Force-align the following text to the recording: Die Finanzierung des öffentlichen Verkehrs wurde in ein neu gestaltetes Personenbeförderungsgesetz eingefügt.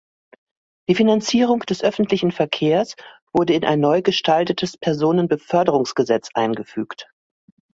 Die 0.89 0.95
Finanzierung 0.95 1.59
des 1.59 1.83
öffentlichen 1.83 2.31
Verkehrs 2.31 2.95
wurde 3.35 3.53
in 3.53 3.63
ein 3.63 3.79
neu 3.79 4.01
gestaltetes 4.01 4.75
Personenbeförderungsgesetz 4.75 6.29
eingefügt. 6.33 7.05